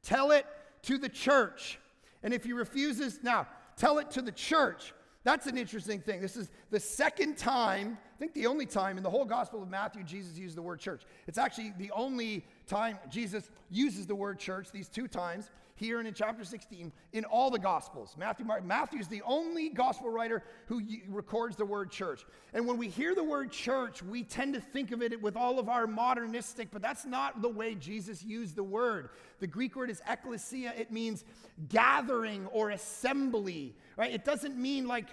[0.03, 0.45] tell it
[0.83, 1.79] to the church.
[2.25, 4.93] And if he refuses, now, tell it to the church.
[5.23, 6.21] That's an interesting thing.
[6.21, 9.71] This is the second time I think the only time in the whole Gospel of
[9.71, 11.05] Matthew Jesus used the word church.
[11.27, 16.07] It's actually the only time Jesus uses the word church, these two times, here and
[16.07, 18.15] in chapter 16, in all the Gospels.
[18.19, 22.25] Matthew, Mark, Matthew is the only Gospel writer who records the word church.
[22.53, 25.59] And when we hear the word church, we tend to think of it with all
[25.59, 29.09] of our modernistic, but that's not the way Jesus used the word.
[29.41, 31.25] The Greek word is ekklesia, it means
[31.71, 34.13] gathering or assembly, right?
[34.13, 35.09] It doesn't mean like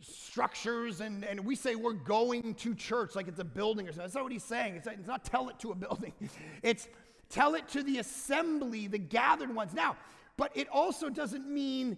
[0.00, 4.04] structures and, and we say we're going to church like it's a building or something.
[4.04, 4.76] That's not what he's saying.
[4.76, 6.12] It's, it's not tell it to a building.
[6.62, 6.88] It's
[7.30, 9.72] tell it to the assembly, the gathered ones.
[9.72, 9.96] Now,
[10.36, 11.96] but it also doesn't mean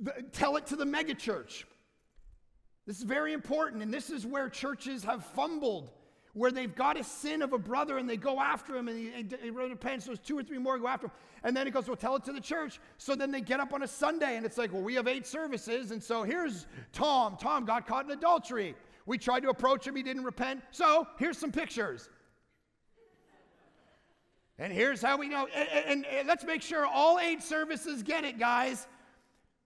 [0.00, 1.64] the, tell it to the megachurch.
[2.86, 5.90] This is very important, and this is where churches have fumbled
[6.34, 9.10] where they've got a sin of a brother and they go after him and he,
[9.10, 11.12] he, he repents, so two or three more go after him.
[11.44, 12.80] And then it goes, well, tell it to the church.
[12.98, 15.26] So then they get up on a Sunday and it's like, well, we have eight
[15.26, 15.92] services.
[15.92, 17.36] And so here's Tom.
[17.40, 18.74] Tom got caught in adultery.
[19.06, 20.62] We tried to approach him, he didn't repent.
[20.72, 22.08] So here's some pictures.
[24.58, 25.48] And here's how we know.
[25.54, 28.86] And, and, and, let's make sure all eight services get it, guys.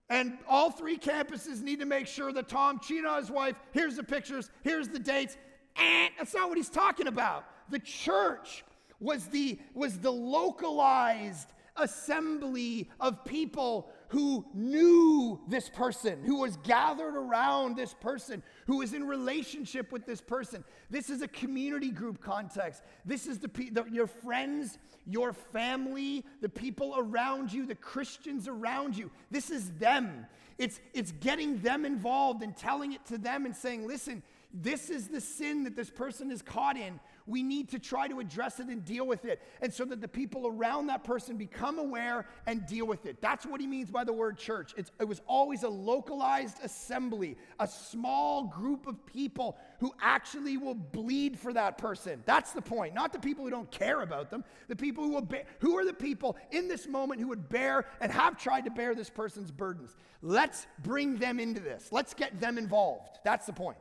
[0.09, 3.55] And all three campuses need to make sure that Tom cheated on his wife.
[3.71, 5.37] Here's the pictures, here's the dates.
[5.75, 7.45] And that's not what he's talking about.
[7.69, 8.65] The church
[8.99, 17.15] was the, was the localized assembly of people who knew this person, who was gathered
[17.15, 20.63] around this person, who was in relationship with this person.
[20.89, 22.81] This is a community group context.
[23.05, 28.97] This is the, the, your friends, your family, the people around you, the Christians around
[28.97, 29.11] you.
[29.29, 30.25] This is them.
[30.57, 35.07] It's, it's getting them involved and telling it to them and saying, listen, this is
[35.07, 36.99] the sin that this person is caught in.
[37.29, 39.39] We need to try to address it and deal with it.
[39.61, 43.21] And so that the people around that person become aware and deal with it.
[43.21, 44.73] That's what he means by the word church.
[44.75, 50.73] It's, it was always a localized assembly, a small group of people who actually will
[50.73, 52.23] bleed for that person.
[52.25, 52.95] That's the point.
[52.95, 55.85] Not the people who don't care about them, the people who will bear, who are
[55.85, 59.51] the people in this moment who would bear and have tried to bear this person's
[59.51, 59.95] burdens.
[60.23, 61.89] Let's bring them into this.
[61.91, 63.19] Let's get them involved.
[63.23, 63.77] That's the point.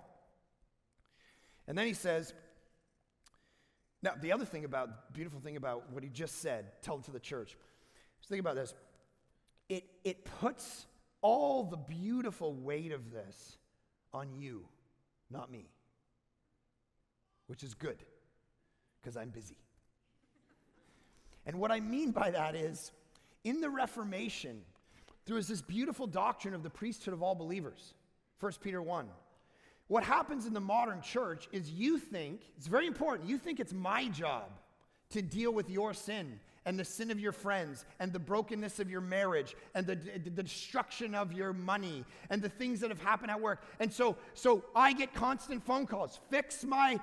[1.66, 2.32] And then he says,
[4.02, 7.10] now, the other thing about, beautiful thing about what he just said, tell it to
[7.10, 7.56] the church.
[8.28, 8.74] Think about this.
[9.68, 10.86] It, it puts
[11.20, 13.58] all the beautiful weight of this
[14.12, 14.66] on you,
[15.30, 15.68] not me,
[17.48, 17.98] which is good
[19.00, 19.58] because I'm busy.
[21.44, 22.92] And what I mean by that is,
[23.42, 24.60] in the Reformation,
[25.26, 27.94] there was this beautiful doctrine of the priesthood of all believers.
[28.40, 29.08] 1 Peter 1.
[29.88, 33.72] What happens in the modern church is you think, it's very important, you think it's
[33.72, 34.50] my job
[35.10, 38.90] to deal with your sin and the sin of your friends and the brokenness of
[38.90, 43.30] your marriage and the, the, destruction of your money and the things that have happened
[43.30, 43.62] at work.
[43.80, 46.20] And so so i get constant phone calls.
[46.28, 47.00] Fix my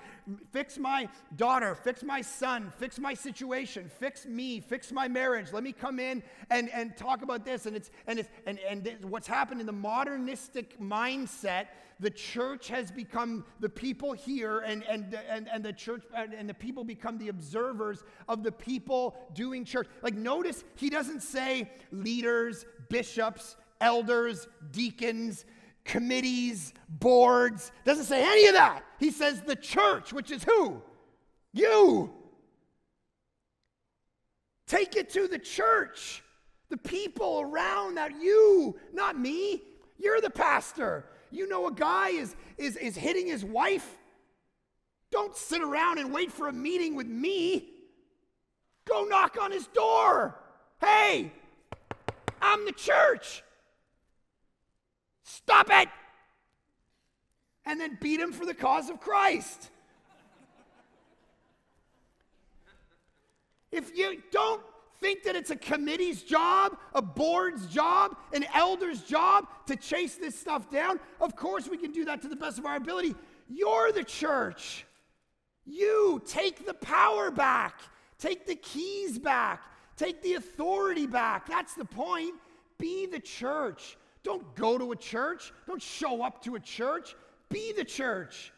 [0.52, 5.52] fix my daughter fix my son fix my situation fix me fix my marriage.
[5.52, 6.22] Let me come in
[6.52, 7.66] and and talk about this.
[7.66, 11.66] And it's and it's and and what's happened in the modernistic mindset
[12.00, 16.54] the church has become the people here, and, and, and, and the church and the
[16.54, 19.88] people become the observers of the people doing church.
[20.02, 25.46] Like, notice he doesn't say leaders, bishops, elders, deacons,
[25.86, 27.72] committees, boards.
[27.86, 28.84] Doesn't say any of that.
[29.00, 30.82] He says the church, which is who?
[31.54, 32.12] You.
[34.68, 36.24] Take it to the church,
[36.70, 39.62] the people around that you, not me.
[39.98, 41.06] You're the pastor.
[41.32, 43.98] You know a guy is, is, is hitting his wife?
[45.12, 47.70] Don't sit around and wait for a meeting with me.
[48.86, 50.36] Go knock on his door.
[50.80, 51.32] Hey,
[52.42, 53.44] I'm the church.
[55.24, 55.90] Stop it.
[57.66, 59.70] And then beat him for the cause of Christ.
[63.72, 64.62] If you don't
[65.06, 70.38] think that it's a committee's job, a board's job, an elder's job to chase this
[70.38, 71.00] stuff down?
[71.22, 73.14] Of course, we can do that to the best of our ability.
[73.48, 74.84] You're the church.
[75.64, 77.82] You take the power back,
[78.18, 79.62] take the keys back,
[79.96, 81.48] take the authority back.
[81.48, 82.34] That's the point.
[82.80, 83.98] Be the church.
[84.24, 87.16] Don't go to a church, don't show up to a church.
[87.50, 88.52] Be the church.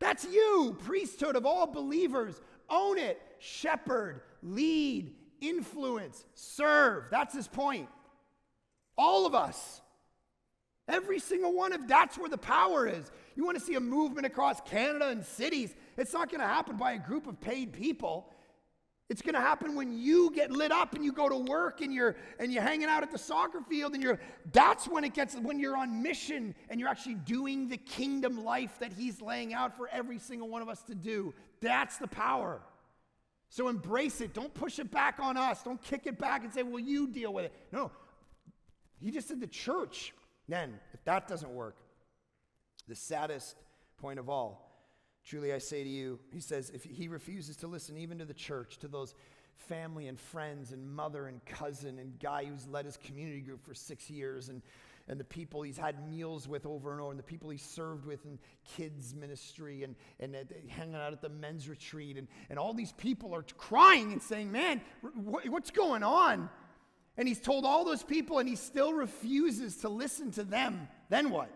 [0.00, 2.42] That's you, priesthood of all believers.
[2.68, 5.14] Own it, shepherd, lead,
[5.48, 7.04] influence, serve.
[7.10, 7.88] That's his point.
[8.96, 9.80] All of us.
[10.86, 13.10] Every single one of that's where the power is.
[13.36, 16.76] You want to see a movement across Canada and cities, it's not going to happen
[16.76, 18.30] by a group of paid people.
[19.10, 21.92] It's going to happen when you get lit up and you go to work and
[21.92, 24.18] you're and you're hanging out at the soccer field and you're
[24.50, 28.78] that's when it gets when you're on mission and you're actually doing the kingdom life
[28.78, 31.34] that he's laying out for every single one of us to do.
[31.60, 32.62] That's the power.
[33.54, 34.34] So embrace it.
[34.34, 35.62] Don't push it back on us.
[35.62, 37.90] Don't kick it back and say, "Well, you deal with it." No.
[39.00, 40.12] He just said the church.
[40.48, 41.76] Then, if that doesn't work,
[42.88, 43.56] the saddest
[43.98, 44.74] point of all
[45.24, 48.34] Truly I say to you, he says, if he refuses to listen even to the
[48.34, 49.14] church, to those
[49.56, 53.74] family and friends and mother and cousin and guy who's led his community group for
[53.74, 54.60] six years and,
[55.08, 58.06] and the people he's had meals with over and over and the people he served
[58.06, 58.38] with in
[58.76, 60.38] kids ministry and, and uh,
[60.68, 64.50] hanging out at the men's retreat and, and all these people are crying and saying
[64.50, 64.80] man
[65.46, 66.48] what's going on
[67.16, 71.30] and he's told all those people and he still refuses to listen to them then
[71.30, 71.50] what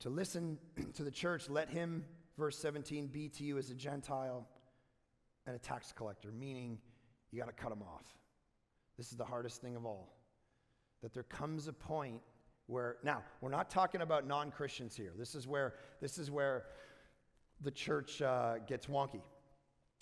[0.00, 0.58] to listen
[0.94, 2.04] to the church, let him,
[2.38, 4.46] verse 17, be to you as a Gentile
[5.46, 6.78] and a tax collector, meaning
[7.30, 8.06] you got to cut him off.
[8.96, 10.15] This is the hardest thing of all.
[11.02, 12.20] That there comes a point
[12.66, 15.12] where, now, we're not talking about non Christians here.
[15.16, 16.64] This is where, this is where
[17.60, 19.22] the church uh, gets wonky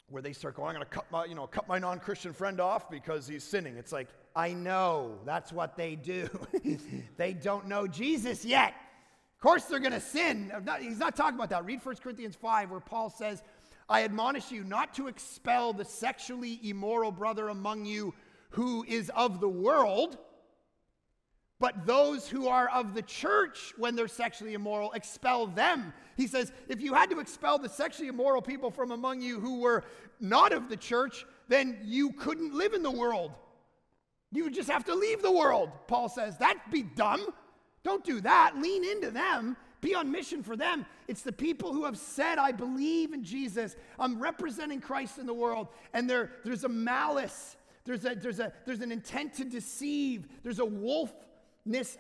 [0.09, 2.61] where they start going, I'm going to cut my, you know, cut my non-Christian friend
[2.61, 3.76] off because he's sinning.
[3.76, 6.28] It's like, I know that's what they do.
[7.16, 8.74] they don't know Jesus yet
[9.36, 10.53] Of course, they're going to sin.
[10.80, 11.64] He's not talking about that.
[11.64, 13.42] Read 1 Corinthians 5, where Paul says,
[13.88, 18.14] I admonish you not to expel the sexually immoral brother among you
[18.51, 20.18] who is of the world,
[21.61, 25.92] but those who are of the church, when they're sexually immoral, expel them.
[26.16, 29.61] He says, if you had to expel the sexually immoral people from among you who
[29.61, 29.84] were
[30.20, 33.32] not of the church, then you couldn't live in the world.
[34.32, 36.36] You would just have to leave the world, Paul says.
[36.38, 37.24] That'd be dumb.
[37.84, 38.59] Don't do that.
[38.59, 39.57] Lean into them.
[39.80, 40.86] Be on mission for them.
[41.09, 43.76] It's the people who have said, I believe in Jesus.
[43.98, 45.68] I'm representing Christ in the world.
[45.92, 50.59] And there, there's a malice, there's, a, there's, a, there's an intent to deceive, there's
[50.59, 51.12] a wolf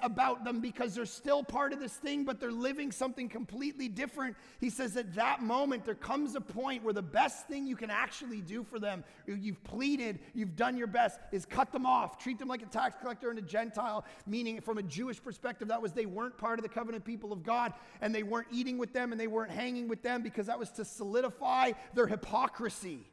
[0.02, 4.36] about them because they're still part of this thing, but they're living something completely different.
[4.60, 7.90] He says at that moment, there comes a point where the best thing you can
[7.90, 12.38] actually do for them, you've pleaded, you've done your best, is cut them off, treat
[12.38, 15.92] them like a tax collector and a Gentile, meaning from a Jewish perspective, that was
[15.92, 19.12] they weren't part of the covenant people of God, and they weren't eating with them
[19.12, 23.06] and they weren't hanging with them because that was to solidify their hypocrisy.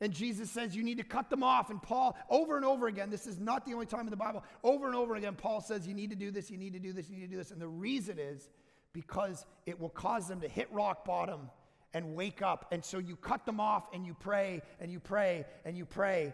[0.00, 1.70] And Jesus says you need to cut them off.
[1.70, 4.44] And Paul, over and over again, this is not the only time in the Bible,
[4.62, 6.92] over and over again, Paul says you need to do this, you need to do
[6.92, 7.50] this, you need to do this.
[7.50, 8.48] And the reason is
[8.92, 11.50] because it will cause them to hit rock bottom
[11.94, 12.66] and wake up.
[12.70, 16.32] And so you cut them off and you pray and you pray and you pray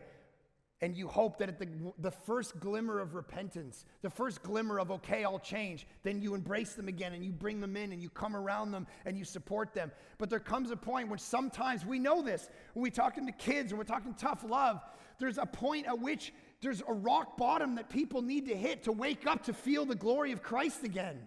[0.81, 1.69] and you hope that at the,
[1.99, 6.75] the first glimmer of repentance, the first glimmer of, okay, I'll change, then you embrace
[6.75, 9.73] them again and you bring them in and you come around them and you support
[9.73, 9.93] them.
[10.19, 13.71] But there comes a point when sometimes we know this when we're talking to kids
[13.71, 14.83] and we're talking tough love,
[15.19, 18.93] there's a point at which there's a rock bottom that people need to hit to
[18.93, 21.19] wake up to feel the glory of Christ again.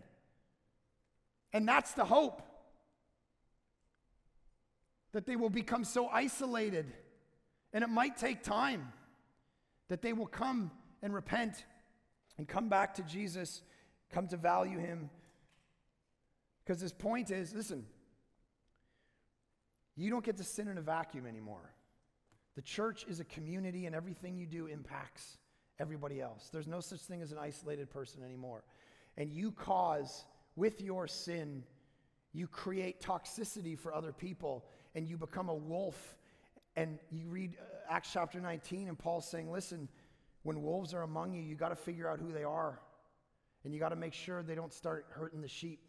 [1.54, 2.42] And that's the hope
[5.14, 6.86] that they will become so isolated.
[7.74, 8.92] And it might take time
[9.90, 10.72] that they will come
[11.02, 11.66] and repent
[12.38, 13.62] and come back to Jesus,
[14.12, 15.10] come to value him.
[16.64, 17.86] Because his point is listen,
[19.96, 21.74] you don't get to sin in a vacuum anymore.
[22.56, 25.38] The church is a community, and everything you do impacts
[25.80, 26.50] everybody else.
[26.52, 28.64] There's no such thing as an isolated person anymore.
[29.16, 30.26] And you cause,
[30.56, 31.64] with your sin,
[32.34, 34.66] you create toxicity for other people,
[34.96, 36.18] and you become a wolf
[36.78, 39.88] and you read uh, Acts chapter 19, and Paul's saying, listen,
[40.44, 42.80] when wolves are among you, you got to figure out who they are.
[43.64, 45.82] And you got to make sure they don't start hurting the sheep.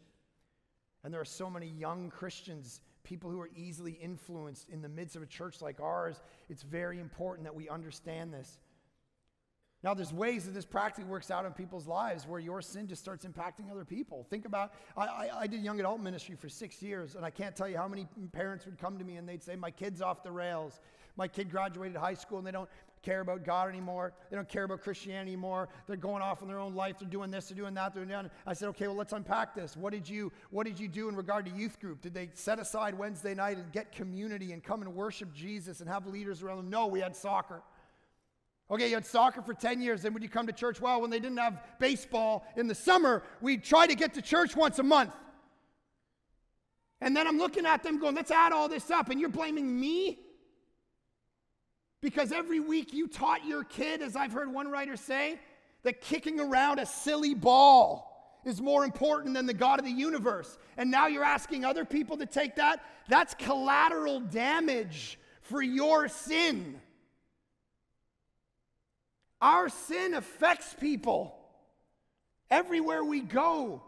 [1.03, 5.15] And there are so many young Christians, people who are easily influenced in the midst
[5.15, 6.21] of a church like ours.
[6.49, 8.59] It's very important that we understand this.
[9.81, 13.01] Now, there's ways that this practically works out in people's lives where your sin just
[13.01, 14.27] starts impacting other people.
[14.29, 17.55] Think about, I, I, I, did young adult ministry for six years, and I can't
[17.55, 20.21] tell you how many parents would come to me and they'd say, My kid's off
[20.21, 20.81] the rails.
[21.19, 22.69] My kid graduated high school and they don't
[23.03, 24.13] care about God anymore.
[24.29, 25.67] They don't care about Christianity anymore.
[25.85, 26.95] They're going off in their own life.
[26.97, 28.31] They're doing this, they're doing that, they're doing that.
[28.47, 29.75] I said, okay, well, let's unpack this.
[29.75, 32.01] What did you what did you do in regard to youth group?
[32.01, 35.89] Did they set aside Wednesday night and get community and come and worship Jesus and
[35.89, 36.69] have leaders around them?
[36.69, 37.63] No, we had soccer.
[38.71, 40.03] Okay, you had soccer for 10 years.
[40.03, 43.23] Then when you come to church, well, when they didn't have baseball in the summer,
[43.41, 45.11] we'd try to get to church once a month.
[47.01, 49.09] And then I'm looking at them going, let's add all this up.
[49.09, 50.19] And you're blaming me?
[52.01, 55.39] Because every week you taught your kid, as I've heard one writer say,
[55.83, 60.57] that kicking around a silly ball is more important than the God of the universe.
[60.77, 62.83] And now you're asking other people to take that?
[63.09, 66.79] That's collateral damage for your sin.
[69.41, 71.35] Our sin affects people
[72.49, 73.83] everywhere we go.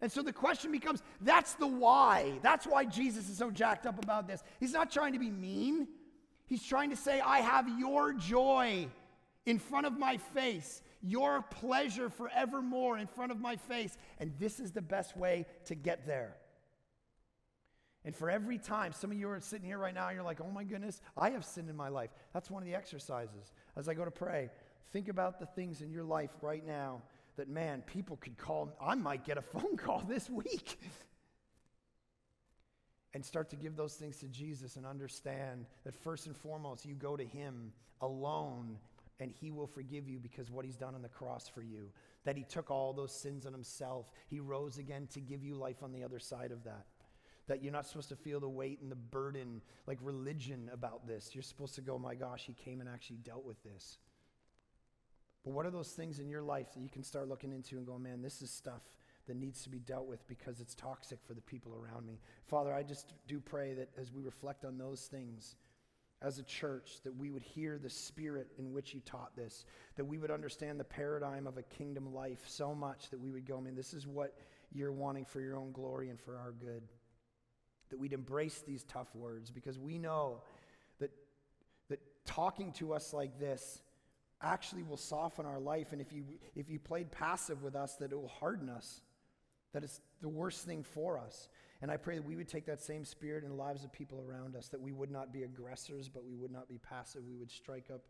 [0.00, 2.38] And so the question becomes that's the why.
[2.42, 4.42] That's why Jesus is so jacked up about this.
[4.60, 5.88] He's not trying to be mean,
[6.46, 8.88] he's trying to say, I have your joy
[9.44, 13.96] in front of my face, your pleasure forevermore in front of my face.
[14.18, 16.36] And this is the best way to get there.
[18.04, 20.50] And for every time, some of you are sitting here right now, you're like, oh
[20.50, 22.10] my goodness, I have sin in my life.
[22.32, 23.52] That's one of the exercises.
[23.76, 24.50] As I go to pray,
[24.92, 27.02] think about the things in your life right now
[27.36, 28.72] that, man, people could call.
[28.80, 30.78] I might get a phone call this week.
[33.16, 36.94] And start to give those things to Jesus and understand that first and foremost, you
[36.94, 38.76] go to Him alone
[39.20, 41.88] and He will forgive you because what He's done on the cross for you.
[42.24, 44.10] That He took all those sins on Himself.
[44.28, 46.84] He rose again to give you life on the other side of that.
[47.46, 51.30] That you're not supposed to feel the weight and the burden like religion about this.
[51.32, 53.96] You're supposed to go, my gosh, He came and actually dealt with this.
[55.42, 57.86] But what are those things in your life that you can start looking into and
[57.86, 58.82] go, man, this is stuff
[59.26, 62.20] that needs to be dealt with because it's toxic for the people around me?
[62.46, 65.56] Father, I just do pray that as we reflect on those things,
[66.22, 69.64] as a church that we would hear the spirit in which you taught this,
[69.96, 73.46] that we would understand the paradigm of a kingdom life so much that we would
[73.46, 74.34] go, man, this is what
[74.72, 76.82] you're wanting for your own glory and for our good.
[77.90, 80.40] That we'd embrace these tough words because we know
[81.00, 81.10] that,
[81.88, 83.82] that talking to us like this
[84.42, 85.92] actually will soften our life.
[85.92, 86.24] And if you,
[86.54, 89.02] if you played passive with us, that it will harden us,
[89.76, 91.50] that it's the worst thing for us.
[91.82, 94.24] And I pray that we would take that same spirit in the lives of people
[94.26, 97.26] around us, that we would not be aggressors, but we would not be passive.
[97.28, 98.00] We would strike up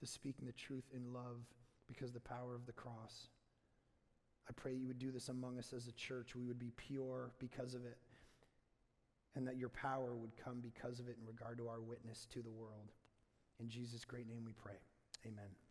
[0.00, 1.40] the speaking the truth in love
[1.88, 3.30] because the power of the cross.
[4.48, 6.36] I pray you would do this among us as a church.
[6.36, 7.98] We would be pure because of it,
[9.34, 12.42] and that your power would come because of it in regard to our witness to
[12.42, 12.92] the world.
[13.58, 14.78] In Jesus' great name we pray.
[15.26, 15.67] Amen.